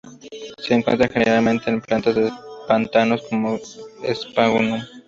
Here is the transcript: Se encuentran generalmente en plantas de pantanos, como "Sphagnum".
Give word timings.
Se 0.57 0.73
encuentran 0.73 1.11
generalmente 1.11 1.69
en 1.69 1.79
plantas 1.79 2.15
de 2.15 2.33
pantanos, 2.67 3.21
como 3.29 3.59
"Sphagnum". 4.03 4.81